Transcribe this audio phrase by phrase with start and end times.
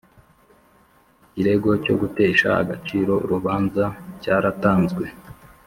[1.27, 3.83] Ikirego cyo gutesha agaciro urubanza
[4.21, 5.05] cyaratanzwe.